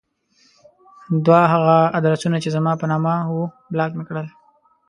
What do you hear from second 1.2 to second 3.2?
دوه هغه ادرسونه چې زما په نامه